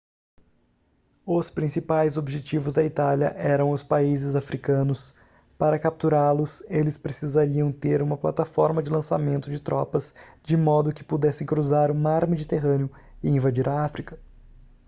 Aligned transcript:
os 1.27 1.51
principais 1.51 2.17
objetivos 2.17 2.73
da 2.73 2.83
itália 2.83 3.35
eram 3.37 3.69
os 3.69 3.83
países 3.83 4.35
africanos 4.35 5.13
para 5.59 5.77
capturá-los 5.77 6.63
eles 6.67 6.97
precisariam 6.97 7.71
ter 7.71 8.01
uma 8.01 8.17
plataforma 8.17 8.81
de 8.81 8.89
lançamento 8.89 9.51
de 9.51 9.59
tropas 9.59 10.11
de 10.41 10.57
modo 10.57 10.91
que 10.91 11.03
pudessem 11.03 11.45
cruzar 11.45 11.91
o 11.91 11.93
mar 11.95 12.25
mediterrâneo 12.27 12.89
e 13.21 13.29
invadir 13.29 13.69
a 13.69 13.85
áfrica 13.85 14.19